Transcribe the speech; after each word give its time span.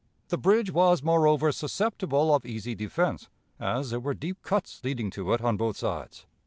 The 0.29 0.37
bridge 0.39 0.71
was, 0.71 1.03
moreover, 1.03 1.51
susceptible 1.51 2.33
of 2.33 2.43
easy 2.43 2.73
defense, 2.73 3.29
as 3.59 3.91
there 3.91 3.99
were 3.99 4.15
deep 4.15 4.41
cuts 4.41 4.83
leading 4.83 5.11
to 5.11 5.31
it 5.33 5.41
on 5.41 5.57
both 5.57 5.77
sides. 5.77 6.25